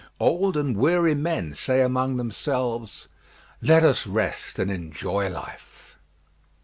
Old 0.19 0.57
and 0.57 0.75
weary 0.75 1.13
men 1.13 1.53
say 1.53 1.83
among 1.83 2.17
themselves, 2.17 3.07
"Let 3.61 3.83
us 3.83 4.07
rest 4.07 4.57
and 4.57 4.71
enjoy 4.71 5.29
life." 5.29 5.95